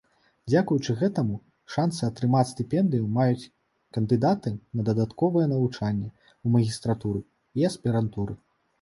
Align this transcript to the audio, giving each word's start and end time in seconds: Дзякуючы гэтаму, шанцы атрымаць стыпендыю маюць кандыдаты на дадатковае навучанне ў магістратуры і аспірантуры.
Дзякуючы 0.51 0.95
гэтаму, 1.01 1.35
шанцы 1.73 2.01
атрымаць 2.07 2.49
стыпендыю 2.53 3.11
маюць 3.19 3.49
кандыдаты 3.99 4.55
на 4.77 4.89
дадатковае 4.91 5.47
навучанне 5.55 6.13
ў 6.45 6.47
магістратуры 6.59 7.27
і 7.59 7.73
аспірантуры. 7.75 8.33